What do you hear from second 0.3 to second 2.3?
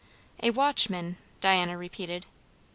'""A watchman" Diana repeated.